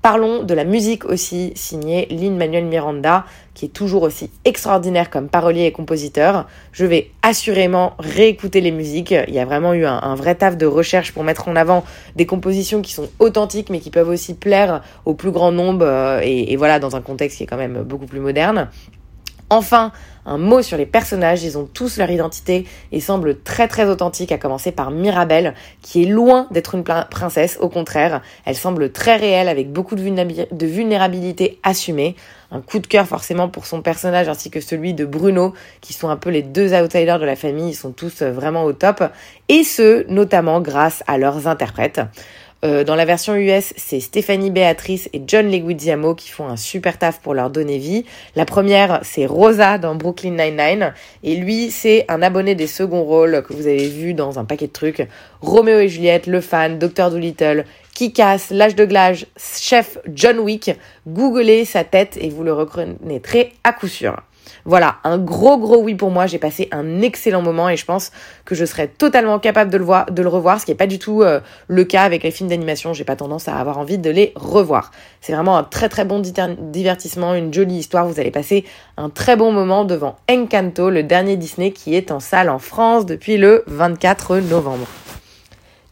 Parlons 0.00 0.44
de 0.44 0.54
la 0.54 0.62
musique 0.62 1.04
aussi, 1.06 1.50
signée 1.56 2.06
Lin-Manuel 2.08 2.66
Miranda, 2.66 3.24
qui 3.54 3.64
est 3.64 3.70
toujours 3.70 4.04
aussi 4.04 4.30
extraordinaire 4.44 5.10
comme 5.10 5.28
parolier 5.28 5.64
et 5.64 5.72
compositeur. 5.72 6.46
Je 6.70 6.86
vais 6.86 7.10
assurément 7.22 7.94
réécouter 7.98 8.60
les 8.60 8.70
musiques. 8.70 9.14
Il 9.26 9.34
y 9.34 9.40
a 9.40 9.44
vraiment 9.44 9.74
eu 9.74 9.84
un, 9.86 10.14
vrai 10.14 10.36
taf 10.36 10.56
de 10.56 10.66
recherche 10.66 11.10
pour 11.10 11.24
mettre 11.24 11.48
en 11.48 11.56
avant 11.56 11.82
des 12.14 12.26
compositions 12.26 12.80
qui 12.80 12.92
sont 12.92 13.08
authentiques 13.18 13.70
mais 13.70 13.80
qui 13.80 13.90
peuvent 13.90 14.08
aussi 14.08 14.34
plaire 14.34 14.82
au 15.04 15.14
plus 15.14 15.32
grand 15.32 15.50
nombre 15.50 15.84
euh, 15.84 16.20
et 16.22 16.54
voilà 16.54 16.78
dans 16.78 16.94
un 16.94 17.00
contexte 17.00 17.38
qui 17.38 17.42
est 17.42 17.48
quand 17.48 17.56
même 17.56 17.82
beaucoup 17.82 18.06
plus 18.06 18.20
moderne. 18.20 18.68
Enfin, 19.52 19.92
un 20.24 20.38
mot 20.38 20.62
sur 20.62 20.78
les 20.78 20.86
personnages, 20.86 21.44
ils 21.44 21.58
ont 21.58 21.66
tous 21.66 21.98
leur 21.98 22.10
identité 22.10 22.66
et 22.90 23.00
semblent 23.00 23.38
très 23.42 23.68
très 23.68 23.86
authentiques, 23.86 24.32
à 24.32 24.38
commencer 24.38 24.72
par 24.72 24.90
Mirabelle, 24.90 25.52
qui 25.82 26.02
est 26.02 26.06
loin 26.06 26.46
d'être 26.50 26.74
une 26.74 26.84
princesse, 26.84 27.58
au 27.60 27.68
contraire, 27.68 28.22
elle 28.46 28.56
semble 28.56 28.92
très 28.92 29.16
réelle 29.16 29.50
avec 29.50 29.70
beaucoup 29.70 29.94
de 29.94 30.66
vulnérabilité 30.66 31.60
assumée. 31.62 32.16
Un 32.50 32.62
coup 32.62 32.78
de 32.78 32.86
cœur 32.86 33.06
forcément 33.06 33.50
pour 33.50 33.66
son 33.66 33.82
personnage 33.82 34.26
ainsi 34.30 34.48
que 34.48 34.62
celui 34.62 34.94
de 34.94 35.04
Bruno, 35.04 35.52
qui 35.82 35.92
sont 35.92 36.08
un 36.08 36.16
peu 36.16 36.30
les 36.30 36.42
deux 36.42 36.72
outsiders 36.72 37.18
de 37.18 37.26
la 37.26 37.36
famille, 37.36 37.68
ils 37.72 37.74
sont 37.74 37.92
tous 37.92 38.22
euh, 38.22 38.32
vraiment 38.32 38.64
au 38.64 38.72
top, 38.72 39.04
et 39.50 39.64
ce, 39.64 40.10
notamment 40.10 40.62
grâce 40.62 41.04
à 41.06 41.18
leurs 41.18 41.46
interprètes. 41.46 42.00
Euh, 42.64 42.84
dans 42.84 42.94
la 42.94 43.04
version 43.04 43.34
US, 43.34 43.74
c'est 43.76 43.98
Stéphanie 43.98 44.50
Béatrice 44.50 45.08
et 45.12 45.22
John 45.26 45.50
Leguizamo 45.50 46.14
qui 46.14 46.28
font 46.30 46.46
un 46.46 46.56
super 46.56 46.96
taf 46.96 47.20
pour 47.20 47.34
leur 47.34 47.50
donner 47.50 47.78
vie. 47.78 48.04
La 48.36 48.44
première, 48.44 49.00
c'est 49.02 49.26
Rosa 49.26 49.78
dans 49.78 49.96
Brooklyn 49.96 50.30
Nine-Nine. 50.30 50.94
Et 51.24 51.34
lui, 51.34 51.72
c'est 51.72 52.04
un 52.08 52.22
abonné 52.22 52.54
des 52.54 52.68
seconds 52.68 53.02
rôles 53.02 53.42
que 53.42 53.52
vous 53.52 53.66
avez 53.66 53.88
vu 53.88 54.14
dans 54.14 54.38
un 54.38 54.44
paquet 54.44 54.68
de 54.68 54.72
trucs. 54.72 55.08
Roméo 55.40 55.80
et 55.80 55.88
Juliette, 55.88 56.28
Le 56.28 56.40
Fan, 56.40 56.78
Docteur 56.78 57.10
Dolittle, 57.10 57.64
Kikas, 57.94 58.48
L'âge 58.52 58.76
de 58.76 58.84
glage, 58.84 59.26
Chef 59.36 59.98
John 60.14 60.38
Wick. 60.38 60.70
Googlez 61.08 61.64
sa 61.64 61.82
tête 61.82 62.16
et 62.20 62.30
vous 62.30 62.44
le 62.44 62.52
reconnaîtrez 62.52 63.54
à 63.64 63.72
coup 63.72 63.88
sûr. 63.88 64.16
Voilà, 64.64 64.96
un 65.04 65.18
gros 65.18 65.58
gros 65.58 65.82
oui 65.82 65.94
pour 65.94 66.10
moi. 66.10 66.26
J'ai 66.26 66.38
passé 66.38 66.68
un 66.72 67.00
excellent 67.02 67.42
moment 67.42 67.68
et 67.68 67.76
je 67.76 67.84
pense 67.84 68.12
que 68.44 68.54
je 68.54 68.64
serais 68.64 68.88
totalement 68.88 69.38
capable 69.38 69.70
de 69.70 69.78
le, 69.78 69.84
voir, 69.84 70.10
de 70.10 70.22
le 70.22 70.28
revoir, 70.28 70.60
ce 70.60 70.66
qui 70.66 70.70
n'est 70.70 70.76
pas 70.76 70.86
du 70.86 70.98
tout 70.98 71.22
euh, 71.22 71.40
le 71.68 71.84
cas 71.84 72.02
avec 72.02 72.22
les 72.22 72.30
films 72.30 72.48
d'animation. 72.48 72.92
J'ai 72.92 73.04
pas 73.04 73.16
tendance 73.16 73.48
à 73.48 73.56
avoir 73.56 73.78
envie 73.78 73.98
de 73.98 74.10
les 74.10 74.32
revoir. 74.36 74.90
C'est 75.20 75.32
vraiment 75.32 75.56
un 75.56 75.64
très 75.64 75.88
très 75.88 76.04
bon 76.04 76.20
divertissement, 76.20 77.34
une 77.34 77.52
jolie 77.52 77.76
histoire. 77.76 78.06
Vous 78.06 78.20
allez 78.20 78.30
passer 78.30 78.64
un 78.96 79.10
très 79.10 79.36
bon 79.36 79.52
moment 79.52 79.84
devant 79.84 80.16
Encanto, 80.30 80.90
le 80.90 81.02
dernier 81.02 81.36
Disney 81.36 81.72
qui 81.72 81.94
est 81.94 82.10
en 82.10 82.20
salle 82.20 82.48
en 82.48 82.58
France 82.58 83.06
depuis 83.06 83.36
le 83.36 83.64
24 83.66 84.38
novembre. 84.38 84.86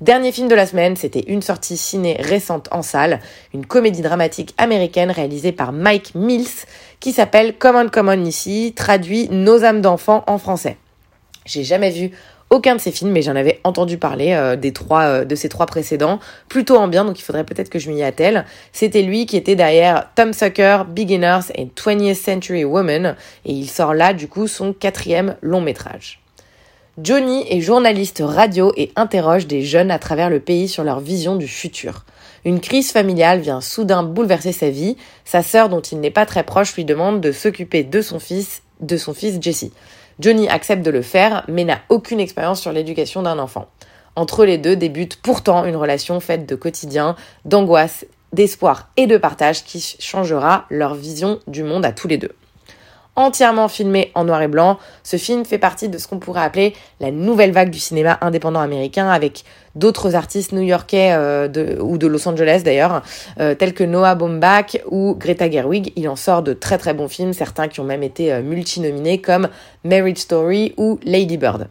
Dernier 0.01 0.33
film 0.33 0.49
de 0.49 0.55
la 0.55 0.65
semaine, 0.65 0.97
c'était 0.97 1.25
une 1.27 1.43
sortie 1.43 1.77
ciné 1.77 2.17
récente 2.21 2.69
en 2.73 2.81
salle, 2.81 3.21
une 3.53 3.67
comédie 3.67 4.01
dramatique 4.01 4.55
américaine 4.57 5.11
réalisée 5.11 5.53
par 5.53 5.73
Mike 5.73 6.15
Mills 6.15 6.65
qui 7.01 7.13
s'appelle 7.13 7.59
Common 7.59 7.91
Common 7.91 8.25
ici, 8.25 8.73
traduit 8.75 9.29
Nos 9.29 9.63
âmes 9.63 9.83
d'enfants 9.83 10.25
en 10.27 10.39
français. 10.39 10.79
J'ai 11.45 11.65
jamais 11.65 11.91
vu 11.91 12.13
aucun 12.49 12.77
de 12.77 12.81
ces 12.81 12.93
films, 12.93 13.11
mais 13.11 13.21
j'en 13.21 13.37
avais 13.37 13.61
entendu 13.63 13.99
parler 13.99 14.33
euh, 14.33 14.57
des 14.57 14.73
trois, 14.73 15.03
euh, 15.03 15.25
de 15.27 15.35
ces 15.35 15.51
trois 15.51 15.67
précédents, 15.67 16.19
plutôt 16.49 16.79
en 16.79 16.89
bien, 16.89 17.05
donc 17.05 17.19
il 17.21 17.23
faudrait 17.23 17.45
peut-être 17.45 17.69
que 17.69 17.79
je 17.79 17.91
m'y 17.91 18.03
attelle. 18.03 18.47
C'était 18.73 19.03
lui 19.03 19.27
qui 19.27 19.37
était 19.37 19.55
derrière 19.55 20.09
Tom 20.15 20.33
Sucker, 20.33 20.85
Beginners 20.89 21.53
et 21.55 21.67
20th 21.67 22.15
Century 22.15 22.65
Woman, 22.65 23.17
et 23.45 23.53
il 23.53 23.69
sort 23.69 23.93
là 23.93 24.15
du 24.15 24.29
coup 24.29 24.49
son 24.49 24.73
quatrième 24.73 25.37
long 25.43 25.61
métrage. 25.61 26.20
Johnny 26.99 27.47
est 27.49 27.61
journaliste 27.61 28.21
radio 28.23 28.73
et 28.77 28.91
interroge 28.97 29.47
des 29.47 29.63
jeunes 29.63 29.93
à 29.93 30.01
travers 30.01 30.29
le 30.29 30.41
pays 30.41 30.69
sur 30.69 30.83
leur 30.83 30.99
vision 30.99 31.37
du 31.37 31.47
futur. 31.47 32.05
Une 32.45 32.61
crise 32.61 32.91
familiale 32.91 33.41
vient 33.41 33.61
soudain 33.61 34.03
bouleverser 34.03 34.51
sa 34.51 34.71
vie. 34.71 34.97
Sa 35.25 35.43
sœur, 35.43 35.69
dont 35.69 35.81
il 35.81 36.01
n'est 36.01 36.11
pas 36.11 36.27
très 36.27 36.43
proche, 36.43 36.75
lui 36.75 36.85
demande 36.85 37.21
de 37.21 37.31
s'occuper 37.31 37.85
de 37.85 38.03
son 38.03 38.19
fils, 38.19 38.63
de 38.81 38.97
son 38.97 39.15
fils 39.15 39.39
Jesse. 39.41 39.71
Johnny 40.19 40.49
accepte 40.49 40.85
de 40.85 40.91
le 40.91 41.01
faire, 41.01 41.45
mais 41.49 41.65
n'a 41.65 41.79
aucune 41.91 42.21
expérience 42.21 42.61
sur 42.61 42.73
l'éducation 42.73 43.23
d'un 43.23 43.39
enfant. 43.39 43.69
Entre 44.17 44.45
les 44.45 44.59
deux 44.59 44.75
débute 44.75 45.17
pourtant 45.23 45.65
une 45.65 45.77
relation 45.77 46.19
faite 46.19 46.45
de 46.45 46.57
quotidien, 46.57 47.15
d'angoisse, 47.45 48.05
d'espoir 48.33 48.91
et 48.97 49.07
de 49.07 49.17
partage 49.17 49.65
qui 49.65 49.97
changera 50.01 50.67
leur 50.71 50.95
vision 50.95 51.39
du 51.47 51.63
monde 51.63 51.85
à 51.85 51.93
tous 51.93 52.09
les 52.09 52.19
deux 52.19 52.35
entièrement 53.21 53.69
filmé 53.69 54.11
en 54.15 54.25
noir 54.25 54.43
et 54.43 54.49
blanc. 54.49 54.79
Ce 55.03 55.17
film 55.17 55.45
fait 55.45 55.59
partie 55.59 55.89
de 55.89 55.99
ce 55.99 56.09
qu'on 56.09 56.19
pourrait 56.19 56.43
appeler 56.43 56.75
la 57.01 57.11
nouvelle 57.11 57.53
vague 57.53 57.71
du 57.71 57.79
cinéma 57.79 58.19
indépendant 58.21 58.61
américain 58.61 59.09
avec 59.09 59.45
d'autres 59.75 60.15
artistes 60.15 60.53
new-yorkais 60.53 61.13
euh, 61.13 61.79
ou 61.81 61.99
de 61.99 62.07
Los 62.07 62.29
Angeles 62.29 62.63
d'ailleurs, 62.65 63.03
euh, 63.39 63.55
tels 63.55 63.75
que 63.75 63.85
Noah 63.85 64.15
Baumbach 64.15 64.79
ou 64.91 65.15
Greta 65.19 65.51
Gerwig. 65.51 65.93
Il 65.97 66.09
en 66.09 66.17
sort 66.17 66.43
de 66.43 66.53
très 66.53 66.79
très 66.79 66.95
bons 66.95 67.09
films, 67.09 67.33
certains 67.33 67.69
qui 67.69 67.81
ont 67.81 67.85
même 67.85 68.03
été 68.03 68.33
euh, 68.33 68.43
multinominés 68.43 69.21
comme 69.21 69.49
Marriage 69.85 70.19
Story 70.19 70.75
ou 70.77 70.99
Lady 71.05 71.37
Bird. 71.37 71.69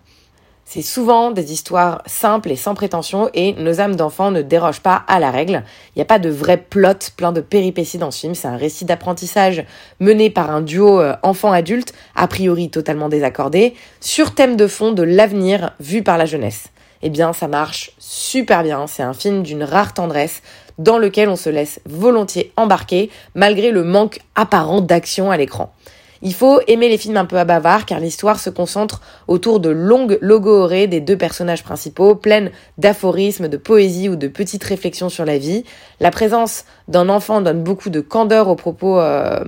C'est 0.72 0.84
souvent 0.84 1.32
des 1.32 1.52
histoires 1.52 2.04
simples 2.06 2.52
et 2.52 2.56
sans 2.56 2.76
prétention 2.76 3.32
et 3.34 3.54
nos 3.54 3.82
âmes 3.82 3.96
d'enfants 3.96 4.30
ne 4.30 4.44
dérogent 4.44 4.82
pas 4.82 5.04
à 5.08 5.20
la 5.20 5.32
règle. 5.32 5.64
Il 5.88 5.98
n'y 5.98 6.04
a 6.04 6.06
pas 6.06 6.20
de 6.20 6.30
vrai 6.30 6.58
plot 6.58 7.10
plein 7.18 7.32
de 7.32 7.42
péripéties 7.42 7.98
dans 7.98 8.12
ce 8.12 8.20
film. 8.20 8.36
C'est 8.36 8.48
un 8.48 8.56
récit 8.56 8.86
d'apprentissage 8.86 9.66
mené 10.00 10.30
par 10.30 10.52
un 10.52 10.62
duo 10.62 11.00
euh, 11.00 11.16
enfant-adulte, 11.24 11.94
a 12.14 12.28
priori 12.28 12.70
totalement 12.70 13.10
désaccordé, 13.10 13.74
sur 14.00 14.36
thème 14.36 14.58
de 14.58 14.68
fond 14.68 14.92
de 14.92 15.02
l'avenir 15.02 15.72
vu 15.80 16.04
par 16.04 16.20
la 16.20 16.28
jeunesse. 16.28 16.66
Eh 17.02 17.10
bien, 17.10 17.34
ça 17.34 17.48
marche 17.48 17.90
super 17.98 18.62
bien. 18.62 18.86
C'est 18.86 19.02
un 19.02 19.14
film 19.14 19.42
d'une 19.42 19.64
rare 19.64 19.96
tendresse 19.96 20.44
dans 20.78 21.00
lequel 21.00 21.30
on 21.30 21.36
se 21.36 21.50
laisse 21.50 21.80
volontiers 21.88 22.54
embarquer 22.58 23.10
malgré 23.34 23.72
le 23.72 23.84
manque 23.84 24.20
apparent 24.36 24.82
d'action 24.82 25.32
à 25.32 25.38
l'écran. 25.38 25.74
Il 26.22 26.34
faut 26.34 26.60
aimer 26.68 26.90
les 26.90 26.98
films 26.98 27.16
un 27.16 27.26
peu 27.26 27.38
à 27.38 27.46
bavard 27.46 27.86
car 27.86 28.00
l'histoire 28.00 28.40
se 28.40 28.50
concentre 28.50 29.02
autour 29.28 29.62
de 29.62 29.70
longues 29.70 30.18
logorées 30.22 30.88
des 30.88 31.00
deux 31.00 31.18
personnages 31.18 31.64
principaux, 31.64 32.16
pleines 32.16 32.52
d'aphorismes, 32.78 33.48
de 33.48 33.56
poésie 33.56 34.10
ou 34.10 34.18
de 34.18 34.28
petites 34.28 34.64
réflexions 34.64 35.08
sur 35.08 35.24
la 35.24 35.38
vie. 35.38 35.64
La 36.02 36.12
présence 36.12 36.66
d'un 36.90 37.08
enfant 37.08 37.40
donne 37.40 37.64
beaucoup 37.64 37.90
de 37.90 38.02
candeur 38.02 38.50
au 38.50 38.56
propos 38.56 39.00
euh, 39.00 39.40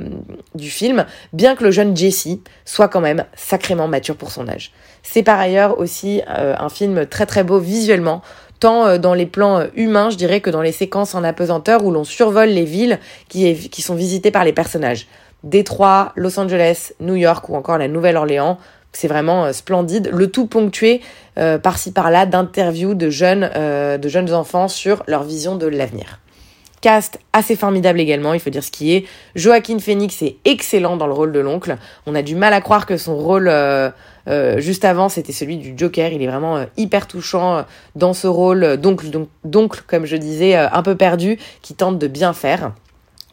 du 0.56 0.70
film, 0.70 1.06
bien 1.34 1.56
que 1.56 1.66
le 1.66 1.72
jeune 1.72 1.96
Jesse 1.96 2.40
soit 2.64 2.88
quand 2.88 3.02
même 3.02 3.26
sacrément 3.36 3.90
mature 3.90 4.16
pour 4.16 4.32
son 4.32 4.48
âge. 4.48 4.72
C'est 5.04 5.24
par 5.24 5.40
ailleurs 5.40 5.78
aussi 5.78 6.22
euh, 6.30 6.56
un 6.58 6.70
film 6.70 7.06
très 7.06 7.26
très 7.26 7.44
beau 7.44 7.60
visuellement, 7.60 8.22
tant 8.62 8.86
euh, 8.86 8.98
dans 8.98 9.14
les 9.14 9.26
plans 9.26 9.66
humains, 9.76 10.10
je 10.10 10.16
dirais, 10.16 10.40
que 10.40 10.50
dans 10.50 10.62
les 10.62 10.72
séquences 10.72 11.16
en 11.16 11.24
apesanteur 11.26 11.84
où 11.84 11.92
l'on 11.92 12.06
survole 12.06 12.50
les 12.50 12.66
villes 12.66 13.00
qui 13.28 13.82
sont 13.82 13.96
visitées 13.96 14.32
par 14.32 14.46
les 14.46 14.54
personnages. 14.54 15.08
Détroit, 15.44 16.14
Los 16.16 16.40
Angeles, 16.40 16.94
New 17.00 17.16
York 17.16 17.50
ou 17.50 17.56
encore 17.56 17.78
la 17.78 17.88
Nouvelle-Orléans. 17.88 18.58
C'est 18.94 19.08
vraiment 19.08 19.46
euh, 19.46 19.54
splendide. 19.54 20.10
Le 20.14 20.30
tout 20.30 20.48
ponctué 20.48 21.02
euh, 21.38 21.58
par-ci 21.58 21.92
par-là 21.92 22.26
d'interviews 22.26 22.94
de 22.94 23.10
jeunes, 23.10 23.50
euh, 23.56 23.98
de 23.98 24.10
jeunes 24.10 24.34
enfants 24.34 24.68
sur 24.68 25.04
leur 25.08 25.24
vision 25.24 25.56
de 25.56 25.68
l'avenir. 25.68 26.20
Cast 26.82 27.20
assez 27.32 27.56
formidable 27.56 28.00
également, 28.00 28.34
il 28.34 28.40
faut 28.40 28.50
dire 28.50 28.64
ce 28.64 28.72
qui 28.72 28.94
est. 28.94 29.06
Joaquin 29.36 29.78
Phoenix 29.78 30.24
est 30.24 30.38
excellent 30.46 30.98
dans 30.98 31.06
le 31.06 31.14
rôle 31.14 31.32
de 31.32 31.40
l'oncle. 31.40 31.78
On 32.08 32.16
a 32.16 32.24
du 32.24 32.36
mal 32.36 32.54
à 32.54 32.62
croire 32.62 32.88
que 32.88 32.98
son 32.98 33.16
rôle 33.16 33.52
juste 34.58 34.84
avant 34.84 35.08
c'était 35.08 35.32
celui 35.32 35.58
du 35.58 35.76
Joker. 35.78 36.12
Il 36.12 36.24
est 36.24 36.28
vraiment 36.28 36.66
hyper 36.78 37.06
touchant 37.06 37.66
dans 37.96 38.14
ce 38.14 38.26
rôle 38.26 38.78
d'oncle, 38.78 39.06
donc, 39.44 39.86
comme 39.86 40.08
je 40.08 40.16
disais, 40.16 40.56
un 40.56 40.82
peu 40.82 40.96
perdu, 40.96 41.38
qui 41.62 41.76
tente 41.76 42.00
de 42.00 42.08
bien 42.08 42.34
faire. 42.34 42.72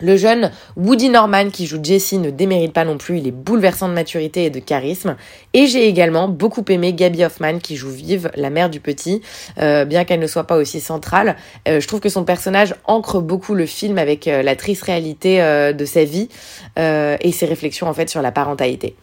Le 0.00 0.16
jeune 0.16 0.52
Woody 0.76 1.08
Norman 1.08 1.50
qui 1.50 1.66
joue 1.66 1.80
Jesse 1.82 2.12
ne 2.12 2.30
démérite 2.30 2.72
pas 2.72 2.84
non 2.84 2.98
plus, 2.98 3.18
il 3.18 3.26
est 3.26 3.32
bouleversant 3.32 3.88
de 3.88 3.94
maturité 3.94 4.44
et 4.44 4.50
de 4.50 4.60
charisme. 4.60 5.16
Et 5.54 5.66
j'ai 5.66 5.88
également 5.88 6.28
beaucoup 6.28 6.64
aimé 6.68 6.92
Gabby 6.92 7.24
Hoffman 7.24 7.58
qui 7.58 7.74
joue 7.74 7.90
Vive, 7.90 8.30
la 8.36 8.50
mère 8.50 8.70
du 8.70 8.78
petit, 8.78 9.22
euh, 9.58 9.84
bien 9.84 10.04
qu'elle 10.04 10.20
ne 10.20 10.26
soit 10.28 10.44
pas 10.44 10.56
aussi 10.56 10.80
centrale. 10.80 11.36
Euh, 11.66 11.80
je 11.80 11.88
trouve 11.88 12.00
que 12.00 12.08
son 12.08 12.24
personnage 12.24 12.76
ancre 12.84 13.20
beaucoup 13.20 13.54
le 13.54 13.66
film 13.66 13.98
avec 13.98 14.28
euh, 14.28 14.42
la 14.42 14.54
triste 14.54 14.84
réalité 14.84 15.38
de 15.38 15.84
sa 15.84 16.04
vie 16.04 16.28
et 16.76 17.32
ses 17.32 17.46
réflexions 17.46 17.88
en 17.88 17.94
fait 17.94 18.08
sur 18.08 18.22
la 18.22 18.30
parentalité. 18.30 18.94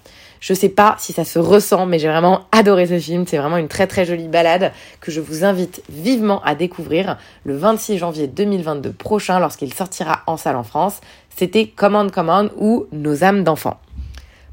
Je 0.45 0.53
sais 0.53 0.69
pas 0.69 0.95
si 0.99 1.11
ça 1.11 1.25
se 1.25 1.39
ressent, 1.39 1.87
mais 1.87 1.97
j'ai 1.97 2.07
vraiment 2.07 2.41
adoré 2.51 2.85
ce 2.85 2.99
film. 2.99 3.25
C'est 3.25 3.39
vraiment 3.39 3.57
une 3.57 3.67
très 3.67 3.87
très 3.87 4.05
jolie 4.05 4.27
balade 4.27 4.73
que 5.01 5.09
je 5.09 5.19
vous 5.19 5.43
invite 5.43 5.81
vivement 5.89 6.39
à 6.43 6.53
découvrir 6.53 7.17
le 7.45 7.57
26 7.57 7.97
janvier 7.97 8.27
2022 8.27 8.91
prochain 8.91 9.39
lorsqu'il 9.39 9.73
sortira 9.73 10.21
en 10.27 10.37
salle 10.37 10.55
en 10.55 10.61
France. 10.61 11.01
C'était 11.35 11.65
Command 11.65 12.11
Command 12.11 12.51
ou 12.57 12.85
Nos 12.91 13.23
âmes 13.23 13.43
d'enfants. 13.43 13.79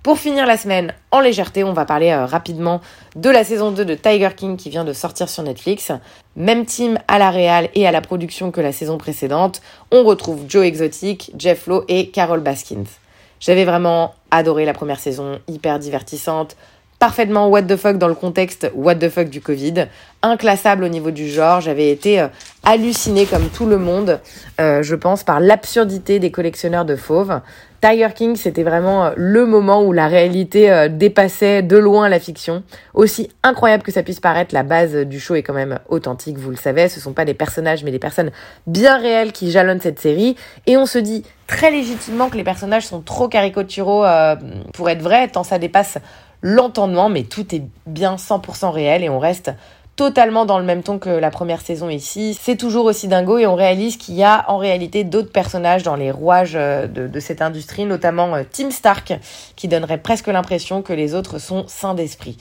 Pour 0.03 0.19
finir 0.19 0.47
la 0.47 0.57
semaine 0.57 0.95
en 1.11 1.21
légèreté, 1.21 1.63
on 1.63 1.75
va 1.75 1.85
parler 1.85 2.11
euh, 2.11 2.25
rapidement 2.25 2.81
de 3.15 3.29
la 3.29 3.45
saison 3.45 3.71
2 3.71 3.85
de 3.85 3.95
Tiger 3.95 4.31
King 4.35 4.57
qui 4.57 4.71
vient 4.71 4.87
de 4.87 4.95
sortir 4.95 5.29
sur 5.29 5.43
Netflix. 5.43 5.93
Même 6.37 6.65
team 6.65 6.99
à 7.07 7.19
la 7.19 7.31
réal 7.31 7.69
et 7.75 7.87
à 7.87 7.93
la 7.93 8.01
production 8.01 8.51
que 8.51 8.63
la 8.63 8.73
saison 8.73 8.97
précédente. 8.97 9.61
On 9.91 10.05
retrouve 10.05 10.47
Joe 10.49 10.65
Exotic, 10.65 11.33
Jeff 11.37 11.67
Lowe 11.67 11.85
et 11.89 12.09
Carol 12.09 12.41
Baskins. 12.41 13.02
J'avais 13.43 13.65
vraiment 13.65 14.15
adoré 14.31 14.65
la 14.65 14.73
première 14.73 15.01
saison, 15.01 15.41
hyper 15.49 15.81
divertissante, 15.81 16.57
parfaitement 17.03 17.49
what 17.49 17.63
the 17.63 17.75
fuck 17.75 17.99
dans 17.99 18.07
le 18.07 18.15
contexte 18.15 18.71
what 18.77 18.95
the 18.95 19.09
fuck 19.09 19.29
du 19.29 19.41
Covid, 19.41 19.89
inclassable 20.23 20.85
au 20.85 20.89
niveau 20.89 21.11
du 21.11 21.29
genre. 21.29 21.61
J'avais 21.61 21.91
été 21.91 22.21
euh, 22.21 22.29
hallucinée 22.63 23.27
comme 23.27 23.49
tout 23.49 23.67
le 23.67 23.77
monde, 23.77 24.21
euh, 24.61 24.85
je 24.85 24.95
pense, 24.95 25.25
par 25.25 25.41
l'absurdité 25.41 26.21
des 26.21 26.31
collectionneurs 26.31 26.85
de 26.85 26.95
fauves. 26.95 27.41
Tiger 27.81 28.11
King, 28.15 28.37
c'était 28.37 28.63
vraiment 28.63 29.07
euh, 29.07 29.11
le 29.17 29.47
moment 29.47 29.83
où 29.83 29.93
la 29.93 30.07
réalité 30.07 30.87
dépassait 30.91 31.63
de 31.63 31.77
loin 31.77 32.09
la 32.09 32.21
fiction. 32.21 32.63
Aussi 32.95 33.31
incroyable 33.43 33.83
que 33.83 33.91
ça 33.91 34.05
puisse 34.05 34.21
paraître, 34.21 34.55
la 34.55 34.63
base 34.63 34.95
du 34.95 35.19
show 35.19 35.35
est 35.35 35.43
quand 35.43 35.55
même 35.55 35.81
authentique, 35.89 36.39
vous 36.39 36.51
le 36.51 36.57
savez. 36.57 36.89
Ce 36.89 37.01
sont 37.01 37.15
pas 37.15 37.25
des 37.25 37.35
personnages, 37.35 37.83
mais 37.83 37.91
des 37.91 37.99
personnes 37.99 38.31
bien 38.69 38.97
réelles 38.97 39.33
qui 39.33 39.51
jalonnent 39.51 39.81
cette 39.81 39.99
série. 39.99 40.37
Et 40.69 40.77
on 40.77 40.87
se 40.87 40.99
dit 40.99 41.25
très 41.49 41.73
légitimement 41.73 42.29
que 42.29 42.37
les 42.37 42.45
personnages 42.45 42.87
sont 42.87 43.01
trop 43.01 43.27
caricaturaux 43.27 44.05
pour 44.73 44.89
être 44.89 45.03
vrais, 45.03 45.27
tant 45.27 45.43
ça 45.43 45.59
dépasse 45.59 45.99
l'entendement, 46.43 47.09
mais 47.09 47.23
tout 47.23 47.55
est 47.55 47.63
bien 47.87 48.17
100% 48.17 48.71
réel 48.71 49.03
et 49.03 49.09
on 49.09 49.19
reste 49.19 49.53
totalement 49.97 50.47
dans 50.47 50.59
le 50.59 50.65
même 50.65 50.83
ton 50.83 50.99
que 50.99 51.11
la 51.11 51.31
première 51.31 51.61
saison 51.61 51.89
ici. 51.89 52.37
C'est 52.41 52.57
toujours 52.57 52.87
aussi 52.87 53.09
dingo 53.09 53.39
et 53.39 53.47
on 53.47 53.55
réalise 53.55 53.97
qu'il 53.97 54.15
y 54.15 54.25
a 54.25 54.45
en 54.51 54.59
réalité 54.59 55.05
d'autres 55.05 55.33
personnages 55.33 55.83
dans 55.83 55.97
les 55.97 56.11
rouages 56.11 56.55
euh, 56.57 56.87
de, 56.87 57.21
cette 57.21 57.43
industrie, 57.43 57.85
notamment 57.85 58.35
euh, 58.35 58.43
Tim 58.51 58.71
Stark, 58.71 59.13
qui 59.55 59.69
donnerait 59.69 59.99
presque 59.99 60.29
l'impression 60.29 60.83
que 60.83 60.93
les 60.93 61.15
autres 61.15 61.39
sont 61.39 61.65
sains 61.69 61.95
d'esprit. 61.95 62.37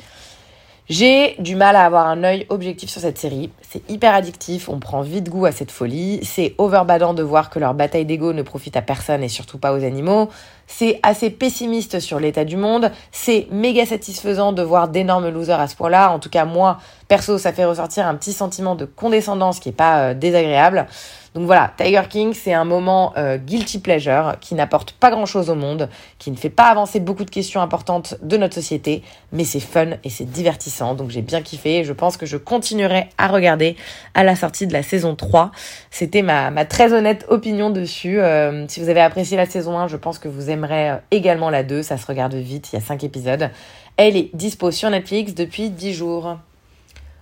J'ai 0.89 1.35
du 1.39 1.55
mal 1.55 1.75
à 1.75 1.85
avoir 1.85 2.07
un 2.07 2.23
œil 2.23 2.45
objectif 2.49 2.89
sur 2.89 2.99
cette 2.99 3.17
série. 3.17 3.49
C'est 3.61 3.89
hyper 3.89 4.13
addictif, 4.13 4.67
on 4.67 4.79
prend 4.79 5.01
vite 5.01 5.29
goût 5.29 5.45
à 5.45 5.53
cette 5.53 5.71
folie. 5.71 6.19
C'est 6.23 6.53
overbadant 6.57 7.13
de 7.13 7.23
voir 7.23 7.49
que 7.49 7.59
leur 7.59 7.73
bataille 7.73 8.05
d'ego 8.05 8.33
ne 8.33 8.41
profite 8.41 8.75
à 8.75 8.81
personne 8.81 9.23
et 9.23 9.29
surtout 9.29 9.57
pas 9.57 9.71
aux 9.71 9.85
animaux. 9.85 10.29
C'est 10.73 10.99
assez 11.03 11.29
pessimiste 11.29 11.99
sur 11.99 12.19
l'état 12.19 12.45
du 12.45 12.55
monde. 12.55 12.91
C'est 13.11 13.47
méga 13.51 13.85
satisfaisant 13.85 14.53
de 14.53 14.61
voir 14.61 14.87
d'énormes 14.87 15.29
losers 15.29 15.59
à 15.59 15.67
ce 15.67 15.75
point-là. 15.75 16.11
En 16.11 16.19
tout 16.19 16.29
cas, 16.29 16.45
moi, 16.45 16.77
perso, 17.09 17.37
ça 17.37 17.51
fait 17.51 17.65
ressortir 17.65 18.07
un 18.07 18.15
petit 18.15 18.31
sentiment 18.31 18.75
de 18.75 18.85
condescendance 18.85 19.59
qui 19.59 19.69
est 19.69 19.73
pas 19.73 19.99
euh, 19.99 20.13
désagréable. 20.13 20.87
Donc 21.33 21.45
voilà, 21.45 21.71
Tiger 21.77 22.01
King, 22.09 22.33
c'est 22.33 22.51
un 22.51 22.65
moment 22.65 23.13
euh, 23.15 23.37
guilty 23.37 23.79
pleasure 23.79 24.35
qui 24.41 24.53
n'apporte 24.53 24.91
pas 24.91 25.11
grand-chose 25.11 25.49
au 25.49 25.55
monde, 25.55 25.87
qui 26.19 26.29
ne 26.29 26.35
fait 26.35 26.49
pas 26.49 26.65
avancer 26.65 26.99
beaucoup 26.99 27.23
de 27.23 27.29
questions 27.29 27.61
importantes 27.61 28.15
de 28.21 28.35
notre 28.35 28.53
société, 28.53 29.01
mais 29.31 29.45
c'est 29.45 29.61
fun 29.61 29.91
et 30.03 30.09
c'est 30.09 30.29
divertissant. 30.29 30.93
Donc 30.93 31.09
j'ai 31.09 31.21
bien 31.21 31.41
kiffé 31.41 31.79
et 31.79 31.83
je 31.85 31.93
pense 31.93 32.17
que 32.17 32.25
je 32.25 32.35
continuerai 32.35 33.07
à 33.17 33.29
regarder 33.29 33.77
à 34.13 34.25
la 34.25 34.35
sortie 34.35 34.67
de 34.67 34.73
la 34.73 34.83
saison 34.83 35.15
3. 35.15 35.51
C'était 35.89 36.21
ma, 36.21 36.51
très 36.65 36.91
honnête 36.91 37.25
opinion 37.29 37.69
dessus. 37.69 38.19
Euh, 38.19 38.67
si 38.67 38.81
vous 38.81 38.89
avez 38.89 39.01
apprécié 39.01 39.37
la 39.37 39.45
saison 39.45 39.79
1, 39.79 39.87
je 39.87 39.95
pense 39.95 40.19
que 40.19 40.27
vous 40.27 40.49
aimerez 40.49 40.60
euh, 40.69 40.97
également 41.11 41.49
la 41.49 41.63
2. 41.63 41.83
Ça 41.83 41.97
se 41.97 42.05
regarde 42.05 42.35
vite, 42.35 42.71
il 42.71 42.75
y 42.75 42.79
a 42.79 42.81
5 42.81 43.03
épisodes. 43.03 43.49
Elle 43.97 44.17
est 44.17 44.29
dispo 44.33 44.71
sur 44.71 44.89
Netflix 44.89 45.33
depuis 45.33 45.69
10 45.69 45.93
jours. 45.93 46.37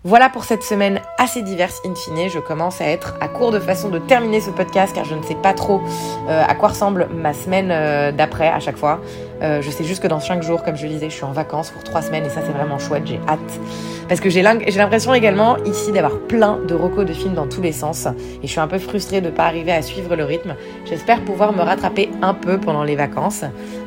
Voilà 0.06 0.30
pour 0.30 0.46
cette 0.46 0.64
semaine 0.64 1.02
assez 1.18 1.42
diverse 1.42 1.82
in 1.86 1.94
fine. 1.94 2.30
Je 2.30 2.40
commence 2.40 2.80
à 2.80 2.86
être 2.86 3.16
à 3.20 3.28
court 3.28 3.52
de 3.52 3.60
façon 3.60 3.90
de 3.90 4.00
terminer 4.00 4.40
ce 4.40 4.50
podcast 4.50 4.96
car 4.96 5.04
je 5.04 5.14
ne 5.14 5.22
sais 5.24 5.36
pas 5.36 5.54
trop 5.54 5.82
euh, 6.30 6.42
à 6.48 6.56
quoi 6.56 6.70
ressemble 6.70 7.10
ma 7.14 7.34
semaine 7.34 7.70
euh, 7.70 8.14
d'après 8.14 8.48
à 8.48 8.62
chaque 8.62 8.78
fois. 8.78 9.02
Euh, 9.42 9.62
je 9.62 9.70
sais 9.70 9.84
juste 9.84 10.02
que 10.02 10.08
dans 10.08 10.22
5 10.22 10.42
jours, 10.42 10.64
comme 10.64 10.78
je 10.78 10.84
le 10.84 10.94
disais, 10.94 11.10
je 11.10 11.16
suis 11.16 11.26
en 11.26 11.34
vacances 11.34 11.72
pour 11.72 11.84
3 11.84 12.04
semaines 12.04 12.26
et 12.26 12.30
ça 12.30 12.40
c'est 12.46 12.54
vraiment 12.54 12.80
chouette, 12.80 13.08
j'ai 13.08 13.20
hâte. 13.28 13.40
Parce 14.08 14.22
que 14.22 14.30
j'ai 14.30 14.42
l'impression 14.42 15.14
également 15.14 15.58
ici 15.66 15.92
d'avoir 15.92 16.18
plein 16.18 16.60
de 16.66 16.74
recos 16.76 17.06
de 17.06 17.14
films 17.14 17.34
dans 17.34 17.48
tous 17.48 17.62
les 17.62 17.74
sens 17.74 18.06
et 18.06 18.48
je 18.48 18.48
suis 18.48 18.62
un 18.62 18.70
peu 18.70 18.80
frustrée 18.80 19.20
de 19.20 19.26
ne 19.26 19.32
pas 19.32 19.48
arriver 19.48 19.74
à 19.74 19.82
suivre 19.82 20.16
le 20.16 20.24
rythme. 20.24 20.56
J'espère 20.86 21.26
pouvoir 21.26 21.52
me 21.52 21.62
rattraper 21.62 22.10
un 22.22 22.34
peu 22.34 22.58
pendant 22.58 22.86
les 22.86 22.96
vacances. 22.96 23.44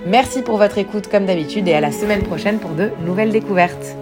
Merci 0.06 0.42
pour 0.42 0.58
votre 0.58 0.76
écoute 0.76 1.08
comme 1.08 1.24
d'habitude 1.24 1.66
et 1.68 1.74
à 1.74 1.80
la 1.80 1.90
semaine 1.90 2.22
prochaine 2.22 2.58
pour 2.58 2.72
de 2.72 2.90
nouvelles 3.02 3.32
découvertes. 3.32 3.96